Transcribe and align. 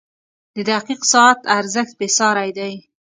•د 0.55 0.57
دقیق 0.71 1.01
ساعت 1.11 1.39
ارزښت 1.57 1.93
بېساری 1.99 2.49
دی. 2.57 2.73